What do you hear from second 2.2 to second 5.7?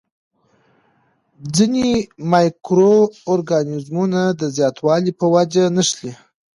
مایکرو ارګانیزمونه د زیاتوالي په وجه